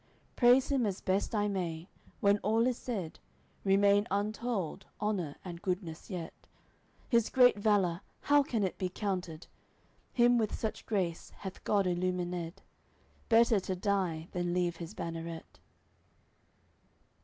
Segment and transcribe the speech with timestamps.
[0.35, 1.87] Praise him as best I may,
[2.21, 3.19] when all is said,
[3.63, 6.33] Remain untold, honour and goodness yet.
[7.07, 9.45] His great valour how can it be counted?
[10.11, 12.63] Him with such grace hath God illumined,
[13.29, 15.59] Better to die than leave his banneret."